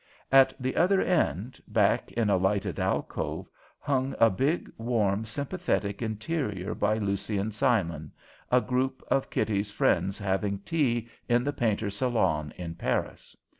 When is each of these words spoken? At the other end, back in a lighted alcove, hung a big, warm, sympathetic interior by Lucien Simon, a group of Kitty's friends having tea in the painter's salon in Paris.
At 0.31 0.55
the 0.59 0.77
other 0.77 0.99
end, 0.99 1.61
back 1.67 2.11
in 2.13 2.31
a 2.31 2.35
lighted 2.35 2.79
alcove, 2.79 3.47
hung 3.77 4.15
a 4.19 4.31
big, 4.31 4.71
warm, 4.79 5.25
sympathetic 5.25 6.01
interior 6.01 6.73
by 6.73 6.97
Lucien 6.97 7.51
Simon, 7.51 8.11
a 8.51 8.61
group 8.61 9.03
of 9.11 9.29
Kitty's 9.29 9.69
friends 9.69 10.17
having 10.17 10.57
tea 10.61 11.07
in 11.29 11.43
the 11.43 11.53
painter's 11.53 11.97
salon 11.97 12.51
in 12.57 12.73
Paris. 12.73 13.37